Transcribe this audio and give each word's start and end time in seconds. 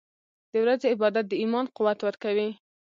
•د 0.51 0.53
ورځې 0.63 0.87
عبادت 0.93 1.25
د 1.29 1.33
ایمان 1.41 1.65
قوت 1.75 1.99
ورکوي. 2.03 2.49